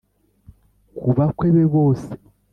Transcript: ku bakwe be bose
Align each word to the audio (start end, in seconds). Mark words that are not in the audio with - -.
ku 1.01 1.09
bakwe 1.17 1.47
be 1.55 1.63
bose 1.73 2.11